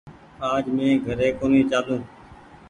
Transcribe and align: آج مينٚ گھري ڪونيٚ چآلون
آج 0.51 0.63
مينٚ 0.75 1.01
گھري 1.05 1.27
ڪونيٚ 1.39 1.67
چآلون 1.69 2.01